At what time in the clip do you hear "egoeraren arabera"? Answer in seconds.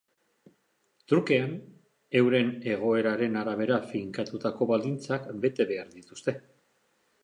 2.77-3.81